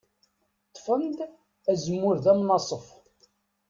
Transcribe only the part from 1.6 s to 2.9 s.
azemmur d amnaṣef.